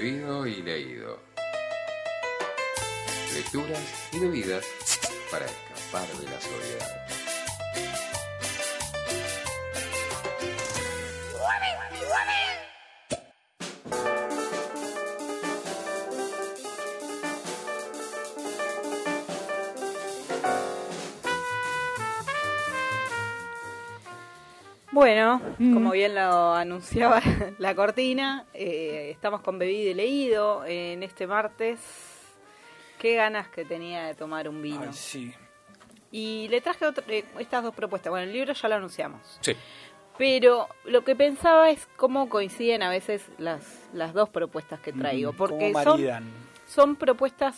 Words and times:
Bebido 0.00 0.46
y 0.46 0.62
leído. 0.62 1.18
Lecturas 3.34 3.82
y 4.12 4.20
bebidas 4.20 4.64
para 5.28 5.46
escapar 5.46 6.06
de 6.18 6.24
la 6.30 6.40
soledad. 6.40 7.17
Bueno, 25.08 25.40
como 25.58 25.92
bien 25.92 26.14
lo 26.14 26.52
anunciaba 26.52 27.22
la 27.58 27.74
cortina, 27.74 28.44
eh, 28.52 29.08
estamos 29.10 29.40
con 29.40 29.58
Bebido 29.58 29.90
y 29.92 29.94
Leído 29.94 30.66
en 30.66 31.02
este 31.02 31.26
martes. 31.26 31.80
Qué 32.98 33.14
ganas 33.14 33.48
que 33.48 33.64
tenía 33.64 34.04
de 34.04 34.14
tomar 34.14 34.50
un 34.50 34.60
vino. 34.60 34.82
Ay, 34.82 34.92
sí. 34.92 35.32
Y 36.12 36.48
le 36.50 36.60
traje 36.60 36.84
otro- 36.84 37.04
eh, 37.08 37.24
estas 37.38 37.62
dos 37.62 37.74
propuestas. 37.74 38.10
Bueno, 38.10 38.24
el 38.26 38.34
libro 38.34 38.52
ya 38.52 38.68
lo 38.68 38.74
anunciamos. 38.74 39.38
Sí. 39.40 39.56
Pero 40.18 40.68
lo 40.84 41.02
que 41.04 41.16
pensaba 41.16 41.70
es 41.70 41.88
cómo 41.96 42.28
coinciden 42.28 42.82
a 42.82 42.90
veces 42.90 43.24
las, 43.38 43.62
las 43.94 44.12
dos 44.12 44.28
propuestas 44.28 44.78
que 44.80 44.92
traigo. 44.92 45.32
Mm, 45.32 45.36
Porque 45.36 45.72
¿Cómo 45.72 45.84
son, 45.84 46.02
son 46.66 46.96
propuestas 46.96 47.56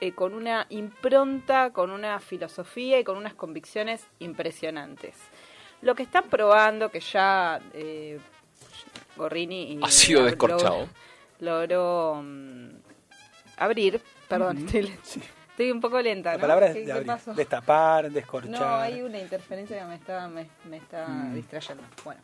eh, 0.00 0.12
con 0.12 0.34
una 0.34 0.66
impronta, 0.68 1.70
con 1.72 1.90
una 1.90 2.20
filosofía 2.20 3.00
y 3.00 3.04
con 3.04 3.16
unas 3.16 3.34
convicciones 3.34 4.06
impresionantes. 4.20 5.16
Lo 5.82 5.94
que 5.94 6.02
están 6.04 6.24
probando, 6.24 6.90
que 6.90 7.00
ya 7.00 7.60
eh, 7.74 8.18
Gorrini 9.16 9.74
y 9.74 9.80
Ha 9.82 9.88
sido 9.90 10.20
logró- 10.20 10.24
descorchado. 10.30 10.88
Logró 11.40 12.20
mm, 12.22 12.68
abrir, 13.58 14.00
perdón, 14.28 14.58
estoy, 14.58 14.96
Sí. 15.02 15.20
estoy 15.50 15.70
un 15.72 15.80
poco 15.80 16.00
lenta. 16.00 16.30
La 16.30 16.36
¿no? 16.36 16.40
palabra 16.40 16.66
es 16.68 16.74
¿Qué- 16.74 16.84
de 16.86 16.92
abrir. 16.92 17.12
destapar, 17.36 18.10
descorchar. 18.10 18.50
No, 18.52 18.64
hay 18.76 19.02
una 19.02 19.18
interferencia 19.18 19.78
que 19.80 19.84
me 19.84 19.94
está, 19.96 20.28
me, 20.28 20.48
me 20.64 20.76
está 20.78 21.06
Mm. 21.08 21.34
distrayendo. 21.34 21.82
Bueno. 22.04 22.20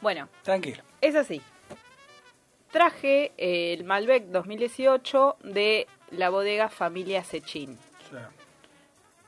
Bueno, 0.00 0.28
Tranquilo. 0.42 0.82
es 1.00 1.14
así. 1.14 1.40
Traje 2.70 3.32
eh, 3.38 3.72
el 3.74 3.84
Malbec 3.84 4.24
2018 4.26 5.36
de 5.44 5.86
la 6.10 6.28
bodega 6.30 6.68
Familia 6.68 7.22
Sechín. 7.24 7.78
Sí. 8.10 8.16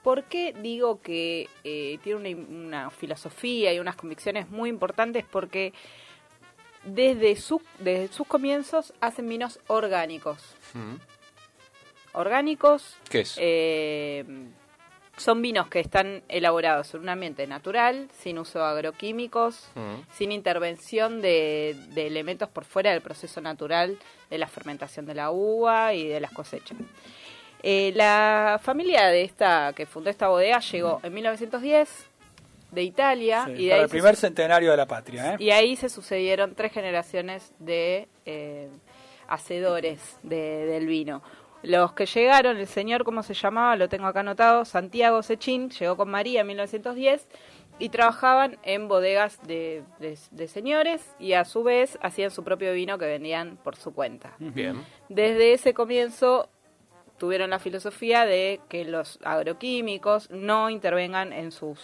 ¿Por 0.08 0.24
qué 0.24 0.54
digo 0.54 1.02
que 1.02 1.50
eh, 1.64 1.98
tiene 2.02 2.34
una, 2.34 2.48
una 2.48 2.90
filosofía 2.90 3.74
y 3.74 3.78
unas 3.78 3.94
convicciones 3.94 4.48
muy 4.48 4.70
importantes? 4.70 5.22
Porque 5.30 5.74
desde, 6.82 7.36
su- 7.36 7.60
desde 7.78 8.08
sus 8.10 8.26
comienzos 8.26 8.94
hacen 9.02 9.28
vinos 9.28 9.60
orgánicos. 9.66 10.38
Mm. 10.72 10.94
Orgánicos 12.14 12.96
¿Qué 13.10 13.20
es? 13.20 13.36
eh, 13.38 14.24
son 15.18 15.42
vinos 15.42 15.68
que 15.68 15.80
están 15.80 16.22
elaborados 16.28 16.94
en 16.94 17.00
un 17.02 17.10
ambiente 17.10 17.46
natural, 17.46 18.08
sin 18.18 18.38
uso 18.38 18.60
de 18.60 18.64
agroquímicos, 18.64 19.68
Mm. 19.74 19.94
sin 20.14 20.32
intervención 20.32 21.20
de, 21.20 21.76
de 21.90 22.06
elementos 22.06 22.48
por 22.48 22.64
fuera 22.64 22.92
del 22.92 23.02
proceso 23.02 23.42
natural 23.42 23.98
de 24.30 24.38
la 24.38 24.46
fermentación 24.46 25.04
de 25.04 25.14
la 25.14 25.30
uva 25.32 25.92
y 25.92 26.08
de 26.08 26.18
las 26.20 26.32
cosechas. 26.32 26.78
Eh, 27.62 27.92
la 27.96 28.60
familia 28.62 29.06
de 29.08 29.22
esta 29.22 29.72
que 29.74 29.84
fundó 29.86 30.10
esta 30.10 30.28
bodega 30.28 30.60
llegó 30.60 31.00
en 31.02 31.12
1910 31.12 32.06
de 32.70 32.82
Italia 32.82 33.44
Sí, 33.46 33.52
y, 33.52 33.64
de 33.64 33.70
para 33.70 33.76
ahí 33.76 33.84
el 33.84 33.88
primer 33.90 34.16
centenario 34.16 34.70
de 34.70 34.76
la 34.76 34.86
patria, 34.86 35.34
¿eh? 35.34 35.36
y 35.40 35.50
ahí 35.50 35.74
se 35.74 35.88
sucedieron 35.88 36.54
tres 36.54 36.70
generaciones 36.72 37.52
de 37.58 38.08
eh, 38.26 38.68
hacedores 39.28 40.18
de- 40.22 40.66
del 40.66 40.86
vino. 40.86 41.22
Los 41.62 41.92
que 41.92 42.06
llegaron, 42.06 42.56
el 42.56 42.68
señor, 42.68 43.02
¿cómo 43.04 43.22
se 43.22 43.34
llamaba? 43.34 43.74
Lo 43.76 43.88
tengo 43.88 44.06
acá 44.06 44.20
anotado, 44.20 44.64
Santiago 44.64 45.22
Sechín, 45.22 45.70
llegó 45.70 45.96
con 45.96 46.08
María 46.10 46.42
en 46.42 46.46
1910 46.46 47.26
y 47.80 47.88
trabajaban 47.88 48.58
en 48.62 48.86
bodegas 48.88 49.40
de, 49.46 49.82
de- 49.98 50.18
de 50.30 50.48
señores 50.48 51.04
y 51.18 51.32
a 51.32 51.44
su 51.44 51.62
vez 51.64 51.98
hacían 52.02 52.30
su 52.30 52.44
propio 52.44 52.72
vino 52.72 52.98
que 52.98 53.06
vendían 53.06 53.56
por 53.56 53.76
su 53.76 53.92
cuenta. 53.92 54.34
Bien. 54.38 54.84
Desde 55.08 55.52
ese 55.52 55.74
comienzo 55.74 56.48
tuvieron 57.18 57.50
la 57.50 57.58
filosofía 57.58 58.24
de 58.26 58.60
que 58.68 58.84
los 58.84 59.18
agroquímicos 59.24 60.30
no 60.30 60.70
intervengan 60.70 61.32
en 61.32 61.52
sus 61.52 61.78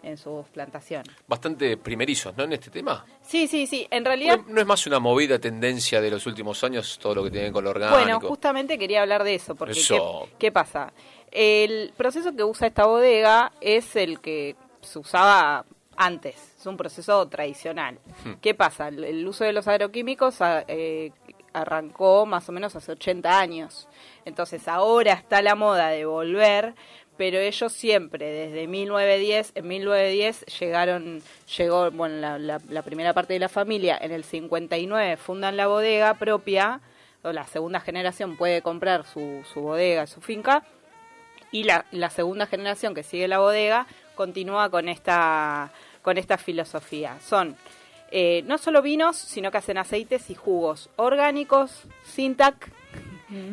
en 0.00 0.16
sus 0.16 0.46
plantaciones. 0.50 1.12
Bastante 1.26 1.76
primerizos, 1.76 2.36
¿no? 2.36 2.44
En 2.44 2.52
este 2.52 2.70
tema. 2.70 3.04
Sí, 3.20 3.48
sí, 3.48 3.66
sí. 3.66 3.84
En 3.90 4.04
realidad, 4.04 4.38
¿No 4.46 4.60
es 4.60 4.66
más 4.66 4.86
una 4.86 5.00
movida 5.00 5.40
tendencia 5.40 6.00
de 6.00 6.08
los 6.08 6.24
últimos 6.24 6.62
años 6.62 7.00
todo 7.02 7.16
lo 7.16 7.24
que 7.24 7.32
tiene 7.32 7.50
con 7.50 7.64
lo 7.64 7.70
orgánico? 7.70 7.98
bueno, 8.00 8.20
justamente 8.20 8.78
quería 8.78 9.02
hablar 9.02 9.24
de 9.24 9.34
eso, 9.34 9.56
porque 9.56 9.72
Eso. 9.72 10.28
¿qué, 10.30 10.36
qué 10.38 10.52
pasa? 10.52 10.92
El 11.32 11.92
proceso 11.96 12.34
que 12.36 12.44
usa 12.44 12.68
esta 12.68 12.86
bodega 12.86 13.50
es 13.60 13.96
el 13.96 14.20
que 14.20 14.54
se 14.82 15.00
usaba 15.00 15.64
antes, 15.96 16.36
es 16.60 16.64
un 16.66 16.76
proceso 16.76 17.26
tradicional. 17.26 17.98
Hmm. 18.24 18.34
¿Qué 18.40 18.54
pasa? 18.54 18.86
El, 18.88 19.26
uso 19.26 19.42
de 19.42 19.52
los 19.52 19.66
agroquímicos 19.66 20.40
a- 20.40 20.64
eh, 20.68 21.10
arrancó 21.60 22.26
más 22.26 22.48
o 22.48 22.52
menos 22.52 22.76
hace 22.76 22.92
80 22.92 23.38
años. 23.38 23.88
Entonces 24.24 24.68
ahora 24.68 25.12
está 25.12 25.42
la 25.42 25.54
moda 25.54 25.88
de 25.88 26.04
volver, 26.04 26.74
pero 27.16 27.38
ellos 27.38 27.72
siempre, 27.72 28.26
desde 28.26 28.68
1910, 28.68 29.52
en 29.56 29.68
1910 29.68 30.46
llegaron, 30.60 31.22
llegó, 31.56 31.90
bueno, 31.90 32.38
la, 32.38 32.82
primera 32.82 33.12
parte 33.12 33.32
de 33.32 33.40
la 33.40 33.48
familia, 33.48 33.98
en 34.00 34.12
el 34.12 34.22
59 34.22 35.16
fundan 35.16 35.56
la 35.56 35.66
bodega 35.66 36.14
propia, 36.14 36.80
o 37.22 37.32
la 37.32 37.46
segunda 37.46 37.80
generación 37.80 38.36
puede 38.36 38.62
comprar 38.62 39.04
su, 39.04 39.42
su 39.52 39.60
bodega, 39.60 40.06
su 40.06 40.20
finca, 40.20 40.62
y 41.50 41.64
la, 41.64 41.86
la 41.90 42.10
segunda 42.10 42.46
generación 42.46 42.94
que 42.94 43.02
sigue 43.02 43.26
la 43.26 43.40
bodega 43.40 43.86
continúa 44.14 44.70
con 44.70 44.88
esta, 44.88 45.72
con 46.02 46.18
esta 46.18 46.38
filosofía. 46.38 47.18
Son 47.20 47.56
eh, 48.10 48.42
no 48.46 48.58
solo 48.58 48.82
vinos, 48.82 49.16
sino 49.16 49.50
que 49.50 49.58
hacen 49.58 49.78
aceites 49.78 50.30
y 50.30 50.34
jugos 50.34 50.88
orgánicos, 50.96 51.82
sin 52.04 52.34
TAC 52.36 52.70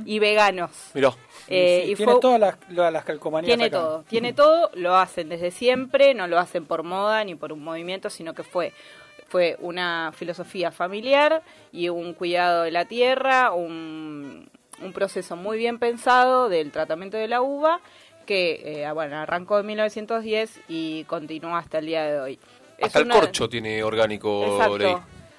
y 0.06 0.20
veganos. 0.20 0.72
Mirá. 0.94 1.10
Eh, 1.50 1.82
Sí, 1.86 1.92
y 1.92 1.96
tiene 1.96 2.14
fue- 2.14 2.22
todas 2.22 2.40
las, 2.40 2.56
la- 2.70 2.90
las 2.92 3.04
calcomanías 3.04 3.50
tiene 3.50 3.66
acá. 3.66 3.78
todo, 3.78 4.04
tiene 4.04 4.32
todo, 4.34 4.72
lo 4.74 4.96
hacen 4.96 5.28
desde 5.30 5.52
siempre, 5.52 6.14
no 6.14 6.28
lo 6.28 6.40
hacen 6.40 6.66
por 6.66 6.84
moda 6.84 7.24
ni 7.26 7.36
por 7.36 7.52
un 7.52 7.64
movimiento, 7.64 8.10
sino 8.10 8.34
que 8.34 8.44
fue 8.44 8.72
fue 9.28 9.58
una 9.60 10.12
filosofía 10.16 10.72
familiar 10.72 11.42
y 11.74 11.90
un 11.90 12.14
cuidado 12.14 12.62
de 12.64 12.72
la 12.72 12.86
tierra, 12.86 13.52
un, 13.54 14.48
un 14.82 14.94
proceso 14.94 15.36
muy 15.36 15.58
bien 15.58 15.80
pensado 15.80 16.48
del 16.48 16.72
tratamiento 16.72 17.18
de 17.18 17.28
la 17.28 17.42
uva 17.42 17.80
que 18.28 18.84
eh, 18.84 18.92
bueno, 18.92 19.18
arrancó 19.18 19.60
en 19.60 19.66
1910 19.66 20.62
y 20.68 21.04
continúa 21.06 21.58
hasta 21.60 21.80
el 21.80 21.88
día 21.88 22.06
de 22.06 22.20
hoy. 22.20 22.40
Es 22.78 22.88
Hasta 22.88 23.00
el 23.00 23.06
una- 23.06 23.16
corcho 23.16 23.48
tiene 23.50 23.84
orgánico, 23.84 24.44
Exacto. 24.54 24.78
leí. 24.78 24.96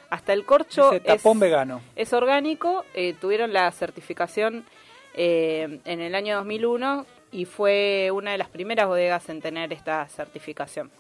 Hasta 0.09 0.33
el 0.33 0.45
corcho 0.45 0.91
tapón 1.05 1.37
es, 1.37 1.41
vegano. 1.41 1.81
es 1.97 2.13
orgánico, 2.13 2.85
eh, 2.95 3.15
tuvieron 3.21 3.53
la 3.53 3.71
certificación 3.73 4.65
eh, 5.15 5.81
en 5.85 6.01
el 6.01 6.15
año 6.15 6.37
2001 6.37 7.07
y 7.33 7.45
fue 7.45 8.11
una 8.13 8.31
de 8.33 8.39
las 8.39 8.49
primeras 8.49 8.87
bodegas 8.87 9.29
en 9.29 9.41
tener 9.43 9.73
esta 9.73 10.07
certificación. 10.09 10.91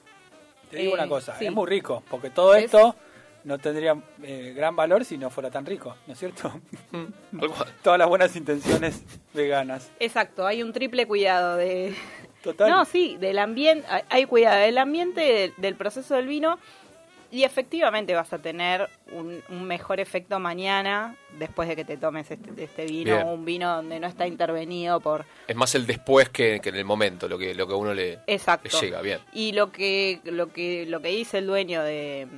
Te 0.71 0.79
digo 0.79 0.93
Eh, 0.93 0.95
una 0.95 1.09
cosa, 1.09 1.39
sí. 1.39 1.47
es 1.47 1.53
muy 1.53 1.67
rico, 1.69 2.03
porque 2.11 2.31
todo 2.31 2.55
Es- 2.57 2.65
esto 2.65 2.97
no 3.45 3.59
tendría 3.59 3.97
eh, 4.25 4.53
gran 4.57 4.75
valor 4.75 5.05
si 5.05 5.17
no 5.17 5.31
fuera 5.31 5.51
tan 5.51 5.65
rico, 5.65 5.95
¿no 6.09 6.13
es 6.15 6.19
cierto? 6.19 6.53
Cual. 6.91 7.13
Todas 7.83 7.99
las 7.99 8.09
buenas 8.09 8.35
intenciones 8.35 9.05
veganas. 9.33 9.89
Exacto, 10.01 10.45
hay 10.47 10.63
un 10.65 10.73
triple 10.73 11.07
cuidado 11.07 11.57
de... 11.57 11.95
Total. 12.47 12.71
No, 12.71 12.85
sí, 12.85 13.17
del 13.19 13.39
ambiente, 13.39 13.87
hay- 13.91 14.03
hay 14.09 14.25
cuidado 14.27 14.61
del 14.61 14.79
ambiente, 14.79 15.21
del, 15.21 15.55
del 15.57 15.75
proceso 15.75 16.15
del 16.15 16.27
vino 16.27 16.59
y 17.33 17.43
efectivamente 17.43 18.15
vas 18.15 18.33
a 18.33 18.39
tener 18.39 18.89
un, 19.13 19.43
un 19.49 19.65
mejor 19.65 19.99
efecto 19.99 20.39
mañana 20.39 21.17
después 21.39 21.69
de 21.69 21.75
que 21.75 21.85
te 21.85 21.97
tomes 21.97 22.31
este, 22.31 22.63
este 22.63 22.85
vino, 22.87 23.17
Bien. 23.17 23.27
un 23.27 23.45
vino 23.45 23.75
donde 23.75 23.99
no 23.99 24.07
está 24.07 24.29
intervenido 24.29 25.01
por... 25.01 25.25
Es 25.49 25.57
más 25.57 25.75
el 25.75 25.87
después 25.87 26.29
que, 26.29 26.61
que 26.61 26.69
en 26.69 26.77
el 26.77 26.85
momento, 26.85 27.29
lo 27.29 27.37
que, 27.37 27.53
lo 27.55 27.67
que 27.67 27.73
a 27.75 27.77
uno 27.77 27.93
le, 27.95 28.21
Exacto. 28.29 28.69
le 28.73 28.81
llega. 28.81 29.03
Bien. 29.03 29.19
Y 29.33 29.53
lo 29.53 29.73
que, 29.73 30.21
lo 30.25 30.53
que, 30.53 30.87
lo 30.87 31.03
que 31.03 31.09
dice 31.09 31.39
el 31.39 31.47
dueño 31.49 31.83
de, 31.83 32.29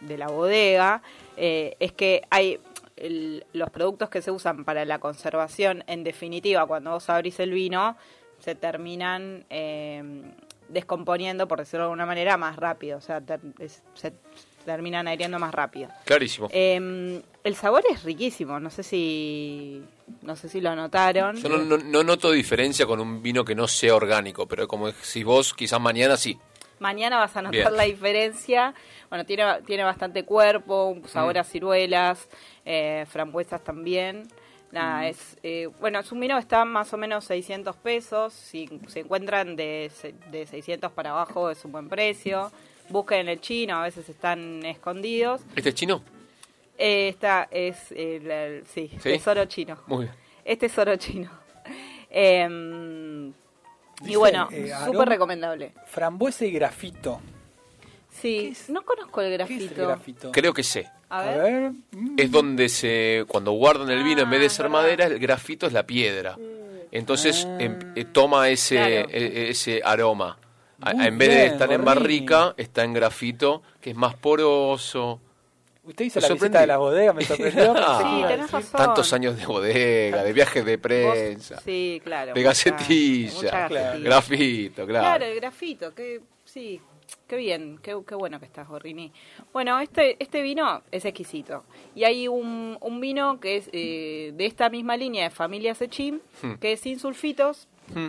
de 0.00 0.18
la 0.18 0.28
bodega 0.28 1.02
eh, 1.36 1.76
es 1.78 1.92
que 1.92 2.22
hay 2.30 2.58
el- 2.96 3.44
los 3.52 3.68
productos 3.70 4.08
que 4.08 4.22
se 4.22 4.30
usan 4.30 4.64
para 4.64 4.84
la 4.86 4.98
conservación, 5.00 5.84
en 5.86 6.02
definitiva, 6.02 6.66
cuando 6.66 6.92
vos 6.92 7.08
abrís 7.10 7.38
el 7.40 7.50
vino, 7.52 7.96
se 8.40 8.54
terminan 8.54 9.44
eh, 9.50 10.02
descomponiendo, 10.68 11.46
por 11.48 11.58
decirlo 11.58 11.84
de 11.84 11.84
alguna 11.86 12.06
manera, 12.06 12.36
más 12.36 12.56
rápido. 12.56 12.98
O 12.98 13.00
sea, 13.00 13.20
ter- 13.20 13.40
es- 13.58 13.82
se 13.94 14.12
terminan 14.64 15.08
aireando 15.08 15.38
más 15.38 15.52
rápido. 15.54 15.88
Clarísimo. 16.04 16.48
Eh, 16.52 17.22
el 17.44 17.54
sabor 17.56 17.82
es 17.90 18.02
riquísimo, 18.04 18.60
no 18.60 18.70
sé 18.70 18.82
si 18.82 19.82
no 20.22 20.36
sé 20.36 20.48
si 20.48 20.60
lo 20.60 20.74
notaron. 20.76 21.36
Yo 21.36 21.48
no, 21.48 21.58
no- 21.58 21.78
no 21.78 22.02
noto 22.02 22.30
diferencia 22.30 22.84
con 22.86 23.00
un 23.00 23.22
vino 23.22 23.44
que 23.44 23.54
no 23.54 23.66
sea 23.68 23.94
orgánico, 23.94 24.46
pero 24.46 24.68
como 24.68 24.88
decís 24.88 25.24
vos, 25.24 25.54
quizás 25.54 25.80
mañana 25.80 26.16
sí. 26.16 26.38
Mañana 26.78 27.18
vas 27.18 27.36
a 27.36 27.42
notar 27.42 27.52
Bien. 27.60 27.76
la 27.76 27.82
diferencia. 27.84 28.74
Bueno, 29.10 29.24
tiene, 29.26 29.44
tiene 29.66 29.84
bastante 29.84 30.24
cuerpo, 30.24 30.86
un 30.86 31.06
sabor 31.08 31.34
Mm. 31.36 31.38
a 31.38 31.44
ciruelas, 31.44 32.28
eh, 32.64 33.04
frambuesas 33.08 33.62
también. 33.62 34.22
Nada, 34.72 35.08
es, 35.08 35.36
eh, 35.42 35.68
bueno, 35.80 35.98
es 35.98 36.12
un 36.12 36.20
vino 36.20 36.36
que 36.36 36.40
está 36.40 36.64
más 36.64 36.92
o 36.92 36.96
menos 36.96 37.24
600 37.24 37.74
pesos. 37.76 38.32
Si 38.32 38.68
se 38.88 39.00
encuentran 39.00 39.56
de, 39.56 39.90
de 40.30 40.46
600 40.46 40.92
para 40.92 41.10
abajo 41.10 41.50
es 41.50 41.64
un 41.64 41.72
buen 41.72 41.88
precio. 41.88 42.52
Busquen 42.88 43.28
el 43.28 43.40
chino, 43.40 43.76
a 43.76 43.82
veces 43.82 44.08
están 44.08 44.64
escondidos. 44.64 45.40
¿Este 45.56 45.70
es 45.70 45.74
chino? 45.74 46.02
Eh, 46.78 47.08
esta 47.08 47.48
es 47.50 47.90
el, 47.92 48.30
el- 48.30 48.66
sí, 48.66 48.88
¿Sí? 48.94 48.98
tesoro 49.10 49.44
chino. 49.46 49.76
Muy 49.86 50.04
bien. 50.06 50.14
Este 50.44 50.66
es 50.66 50.78
oro 50.78 50.96
chino. 50.96 51.30
Em, 52.10 53.32
y 54.04 54.16
bueno, 54.16 54.48
eh, 54.50 54.72
súper 54.84 55.08
recomendable. 55.08 55.72
Frambuesa 55.86 56.44
y 56.44 56.50
grafito. 56.52 57.20
Sí, 58.10 58.56
no 58.68 58.82
conozco 58.82 59.20
el 59.20 59.28
¿Qué 59.28 59.34
es 59.34 59.38
grafito. 59.48 59.80
el 59.82 59.86
grafito? 59.86 60.32
Creo 60.32 60.52
que 60.52 60.62
sé. 60.64 60.88
A 61.10 61.20
A 61.20 61.36
ver. 61.36 61.72
mm, 61.92 62.14
Es 62.16 62.30
donde 62.30 62.68
se, 62.68 63.24
cuando 63.28 63.52
guardan 63.52 63.90
el 63.90 64.02
vino, 64.04 64.22
en 64.22 64.30
vez 64.30 64.40
de 64.40 64.46
Ah, 64.46 64.50
ser 64.50 64.62
verdad. 64.66 64.78
madera, 64.82 65.06
el 65.06 65.18
grafito 65.18 65.66
es 65.66 65.72
la 65.72 65.84
piedra. 65.84 66.36
Entonces 66.92 67.46
Ah. 67.48 67.56
em- 67.60 67.78
eh, 67.96 68.04
toma 68.04 68.48
ese, 68.48 68.76
Claro. 68.76 69.08
e- 69.10 69.50
ese 69.50 69.80
aroma. 69.84 70.38
Muy 70.94 71.06
en 71.06 71.18
vez 71.18 71.28
de 71.28 71.46
estar 71.46 71.70
en 71.72 71.84
barrica, 71.84 72.54
está 72.56 72.84
en 72.84 72.94
grafito, 72.94 73.62
que 73.80 73.90
es 73.90 73.96
más 73.96 74.14
poroso. 74.14 75.20
Usted 75.84 76.04
hizo 76.06 76.18
Me 76.18 76.22
la 76.22 76.28
sorprendí. 76.28 76.48
visita 76.52 76.60
de 76.60 76.66
las 76.68 76.78
bodegas, 76.78 77.14
me 77.14 77.24
sorprendió. 77.24 77.74
que 77.74 77.80
Sí, 78.02 78.22
tenés 78.28 78.50
razón. 78.50 78.70
Tantos 78.78 79.12
años 79.12 79.36
de 79.36 79.46
bodega, 79.46 80.22
de 80.22 80.32
viajes 80.32 80.64
de 80.64 80.76
Vos- 80.76 80.82
prensa, 80.82 81.60
sí, 81.64 82.00
claro. 82.04 82.26
de 82.34 82.40
mucha- 82.40 82.48
gacetilla, 82.48 83.32
mucha 83.34 83.68
gacetilla. 83.68 83.98
grafito, 84.08 84.86
claro. 84.86 85.04
Claro, 85.04 85.24
el 85.26 85.34
grafito, 85.36 85.94
que 85.94 86.20
sí, 86.44 86.80
qué 87.26 87.36
bien, 87.36 87.78
qué, 87.82 87.96
qué 88.06 88.14
bueno 88.14 88.38
que 88.40 88.46
estás, 88.46 88.68
Gorrini. 88.68 89.12
Bueno, 89.52 89.78
este, 89.80 90.16
este 90.22 90.42
vino 90.42 90.82
es 90.90 91.04
exquisito. 91.04 91.64
Y 91.94 92.04
hay 92.04 92.28
un, 92.28 92.76
un 92.80 93.00
vino 93.00 93.40
que 93.40 93.56
es 93.56 93.70
eh, 93.72 94.32
de 94.34 94.46
esta 94.46 94.68
misma 94.70 94.96
línea 94.96 95.24
de 95.24 95.30
familia 95.30 95.74
Sechim, 95.74 96.20
Hmm. 96.42 96.54
que 96.54 96.72
es 96.72 96.80
sin 96.80 96.98
sulfitos, 96.98 97.68
Mm. 97.94 98.08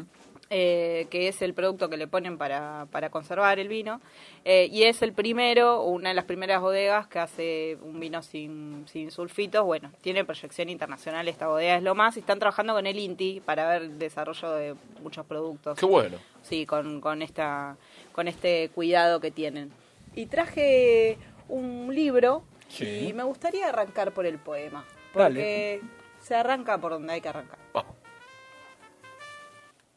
eh, 0.53 1.07
que 1.09 1.27
es 1.29 1.41
el 1.41 1.53
producto 1.53 1.89
que 1.89 1.95
le 1.97 2.07
ponen 2.07 2.37
para, 2.37 2.85
para 2.91 3.09
conservar 3.09 3.57
el 3.59 3.67
vino. 3.69 4.01
eh, 4.43 4.67
y 4.71 4.83
es 4.83 5.01
el 5.03 5.13
primero, 5.13 5.83
una 5.83 6.09
de 6.09 6.15
las 6.15 6.25
primeras 6.25 6.61
bodegas 6.61 7.07
que 7.07 7.19
hace 7.19 7.77
un 7.83 7.99
vino 7.99 8.21
sin, 8.23 8.85
sin 8.87 9.11
sulfitos. 9.11 9.63
Bueno, 9.63 9.91
tiene 10.01 10.25
proyección 10.25 10.67
internacional 10.69 11.27
esta 11.27 11.47
bodega, 11.47 11.77
es 11.77 11.83
lo 11.83 11.93
más. 11.95 12.17
Y 12.17 12.19
están 12.21 12.39
trabajando 12.39 12.73
con 12.73 12.85
el 12.87 12.97
INTI 12.99 13.39
para 13.45 13.69
ver 13.69 13.83
el 13.83 13.97
desarrollo 13.99 14.51
de 14.51 14.75
muchos 15.03 15.25
productos. 15.25 15.77
Qué 15.79 15.85
bueno. 15.85 16.17
Sí, 16.41 16.65
con, 16.65 17.01
con, 17.01 17.21
esta, 17.21 17.77
con 18.11 18.27
este 18.27 18.69
cuidado 18.73 19.19
que 19.19 19.31
tienen. 19.31 19.71
Y 20.15 20.25
traje 20.27 21.17
un 21.47 21.93
libro 21.93 22.43
Sí. 22.67 23.07
y 23.09 23.13
me 23.13 23.23
gustaría 23.23 23.67
arrancar 23.69 24.13
por 24.13 24.25
el 24.25 24.39
poema. 24.39 24.85
Dale. 25.13 25.35
Porque 25.35 25.81
se 26.21 26.35
arranca 26.35 26.77
por 26.77 26.91
donde 26.93 27.13
hay 27.13 27.21
que 27.21 27.29
arrancar. 27.29 27.59
Vamos. 27.73 27.95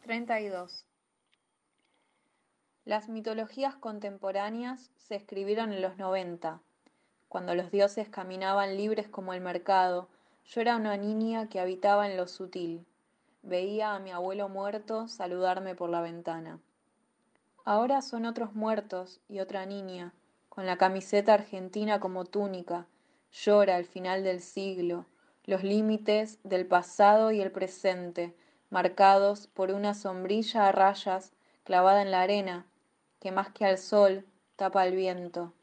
32. 0.03 0.85
Las 2.85 3.09
mitologías 3.09 3.75
contemporáneas 3.77 4.91
se 4.97 5.15
escribieron 5.15 5.73
en 5.73 5.81
los 5.81 5.97
90, 5.97 6.61
cuando 7.29 7.55
los 7.55 7.71
dioses 7.71 8.09
caminaban 8.09 8.77
libres 8.77 9.09
como 9.09 9.33
el 9.33 9.41
mercado. 9.41 10.09
Yo 10.47 10.61
era 10.61 10.77
una 10.77 10.97
niña 10.99 11.49
que 11.49 11.61
habitaba 11.61 12.07
en 12.11 12.17
lo 12.19 12.27
sutil. 12.29 12.85
Veía 13.43 13.95
a 13.95 13.99
mi 13.99 14.11
abuelo 14.11 14.49
muerto 14.51 15.09
saludarme 15.09 15.75
por 15.75 15.89
la 15.89 16.03
ventana. 16.03 16.59
Ahora 17.67 18.03
son 18.03 18.27
otros 18.27 18.55
muertos 18.55 19.21
y 19.27 19.41
otra 19.41 19.65
niña, 19.65 20.13
con 20.51 20.67
la 20.67 20.77
camiseta 20.77 21.33
argentina 21.33 21.99
como 21.99 22.27
túnica, 22.27 22.87
llora 23.33 23.79
el 23.79 23.87
final 23.87 24.23
del 24.23 24.41
siglo, 24.41 25.07
los 25.45 25.63
límites 25.63 26.39
del 26.45 26.67
pasado 26.67 27.33
y 27.33 27.41
el 27.41 27.51
presente, 27.51 28.35
marcados 28.69 29.47
por 29.47 29.71
una 29.71 29.95
sombrilla 29.95 30.69
a 30.69 30.73
rayas 30.73 31.33
clavada 31.65 32.03
en 32.03 32.11
la 32.11 32.21
arena, 32.21 32.67
que 33.19 33.33
más 33.33 33.51
que 33.51 33.65
al 33.65 33.79
sol 33.79 34.27
tapa 34.57 34.87
el 34.87 34.95
viento. 34.95 35.55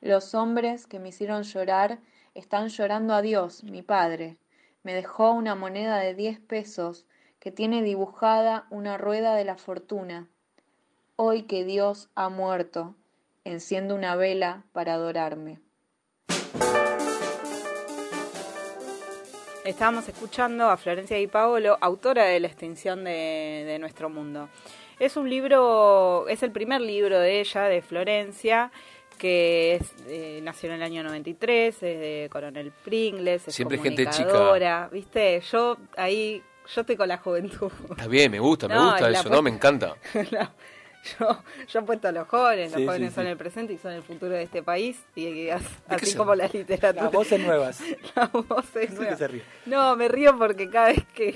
Los 0.00 0.34
hombres 0.34 0.86
que 0.86 0.98
me 0.98 1.10
hicieron 1.10 1.42
llorar 1.42 1.98
están 2.34 2.68
llorando 2.68 3.12
a 3.12 3.20
Dios, 3.20 3.62
mi 3.62 3.82
padre. 3.82 4.38
Me 4.82 4.94
dejó 4.94 5.32
una 5.32 5.54
moneda 5.54 5.98
de 5.98 6.14
diez 6.14 6.40
pesos 6.40 7.04
que 7.40 7.52
tiene 7.52 7.82
dibujada 7.82 8.66
una 8.70 8.96
rueda 8.96 9.34
de 9.34 9.44
la 9.44 9.56
fortuna. 9.56 10.28
Hoy 11.20 11.42
que 11.42 11.64
Dios 11.64 12.08
ha 12.14 12.28
muerto, 12.28 12.94
enciendo 13.42 13.96
una 13.96 14.14
vela 14.14 14.62
para 14.70 14.94
adorarme. 14.94 15.58
Estábamos 19.64 20.08
escuchando 20.08 20.70
a 20.70 20.76
Florencia 20.76 21.16
Di 21.16 21.26
Paolo, 21.26 21.76
autora 21.80 22.22
de 22.22 22.38
La 22.38 22.46
extinción 22.46 23.02
de, 23.02 23.64
de 23.66 23.80
nuestro 23.80 24.08
mundo. 24.08 24.48
Es 25.00 25.16
un 25.16 25.28
libro, 25.28 26.28
es 26.28 26.44
el 26.44 26.52
primer 26.52 26.82
libro 26.82 27.18
de 27.18 27.40
ella, 27.40 27.64
de 27.64 27.82
Florencia, 27.82 28.70
que 29.18 29.74
es, 29.74 29.92
eh, 30.06 30.38
nació 30.44 30.68
en 30.68 30.76
el 30.76 30.82
año 30.84 31.02
93, 31.02 31.74
es 31.74 31.80
de 31.80 32.28
Coronel 32.30 32.70
Pringles, 32.84 33.48
es 33.48 33.54
Siempre 33.56 33.78
gente 33.78 34.08
chica. 34.08 34.88
¿viste? 34.92 35.42
Yo 35.50 35.78
ahí, 35.96 36.44
yo 36.72 36.82
estoy 36.82 36.94
con 36.94 37.08
la 37.08 37.18
juventud. 37.18 37.72
Está 37.90 38.06
bien, 38.06 38.30
me 38.30 38.38
gusta, 38.38 38.68
me 38.68 38.76
No, 38.76 38.92
gusta 38.92 39.10
eso, 39.10 39.28
¿no? 39.28 39.42
Me 39.42 39.50
encanta. 39.50 39.96
No, 40.30 40.48
yo, 41.20 41.42
yo 41.68 41.80
he 41.80 41.82
puesto 41.82 42.08
a 42.08 42.12
los 42.12 42.26
jóvenes, 42.28 42.72
los 42.72 42.80
Sí, 42.80 42.86
jóvenes 42.86 43.10
sí, 43.10 43.14
son 43.14 43.24
sí. 43.24 43.30
el 43.30 43.36
presente 43.36 43.72
y 43.72 43.78
son 43.78 43.92
el 43.92 44.02
futuro 44.02 44.32
de 44.32 44.42
este 44.42 44.62
país, 44.62 44.98
y 45.14 45.48
así 45.50 46.14
como 46.16 46.34
la 46.34 46.46
literatura. 46.48 47.04
Las 47.04 47.12
voces 47.12 47.40
nuevas. 47.40 47.80
La 48.14 48.26
voz 48.26 48.46
es 48.76 48.90
No 48.90 48.96
sé 48.96 48.96
nueva. 48.96 49.10
qué 49.10 49.16
se 49.16 49.28
ríe. 49.28 49.42
No, 49.66 49.96
me 49.96 50.08
río 50.08 50.36
porque 50.38 50.68
cada 50.68 50.88
vez 50.88 51.04
que, 51.14 51.34